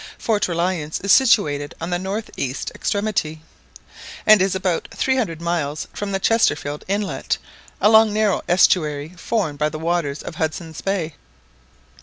[0.17, 3.43] Fort Reliance is situated on the north east extremity,
[4.25, 7.37] and is about three hundred miles from the Chesterfield inlet,
[7.79, 11.13] a long narrow estuary formed by the waters of Hudson's Bay.